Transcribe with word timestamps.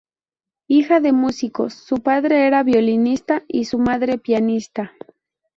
Hija 0.67 0.99
de 0.99 1.11
músicos, 1.13 1.75
su 1.75 1.97
padre 1.97 2.47
era 2.47 2.63
violinista 2.63 3.43
y 3.47 3.65
su 3.65 3.77
madre 3.77 4.17
pianista. 4.17 4.93